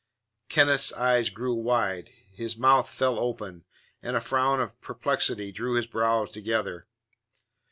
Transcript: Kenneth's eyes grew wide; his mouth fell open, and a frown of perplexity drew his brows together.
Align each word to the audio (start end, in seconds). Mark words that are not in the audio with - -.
Kenneth's 0.49 0.91
eyes 0.93 1.29
grew 1.29 1.53
wide; 1.53 2.09
his 2.33 2.57
mouth 2.57 2.89
fell 2.89 3.19
open, 3.19 3.65
and 4.01 4.15
a 4.15 4.19
frown 4.19 4.59
of 4.59 4.81
perplexity 4.81 5.51
drew 5.51 5.75
his 5.75 5.85
brows 5.85 6.31
together. 6.31 6.87